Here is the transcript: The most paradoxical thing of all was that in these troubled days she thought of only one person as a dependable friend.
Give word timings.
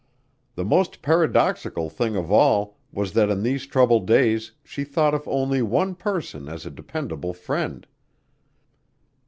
The 0.55 0.65
most 0.65 1.03
paradoxical 1.03 1.87
thing 1.91 2.15
of 2.15 2.31
all 2.31 2.79
was 2.91 3.11
that 3.13 3.29
in 3.29 3.43
these 3.43 3.67
troubled 3.67 4.07
days 4.07 4.51
she 4.63 4.83
thought 4.83 5.13
of 5.13 5.27
only 5.27 5.61
one 5.61 5.93
person 5.93 6.49
as 6.49 6.65
a 6.65 6.71
dependable 6.71 7.33
friend. 7.35 7.85